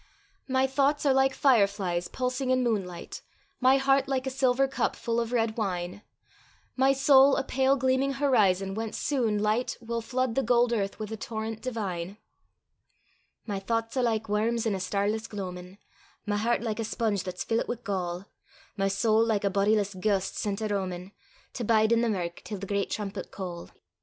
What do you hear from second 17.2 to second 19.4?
that's fillit wi' gall; My sowl